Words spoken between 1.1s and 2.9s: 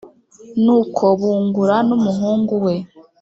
bungura n'umuhungu we,